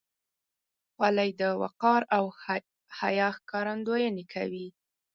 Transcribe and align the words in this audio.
خولۍ 0.93 1.29
د 1.41 1.43
وقار 1.61 2.01
او 2.17 2.25
حیا 2.99 3.27
ښکارندویي 3.37 4.23
کوي. 4.33 4.67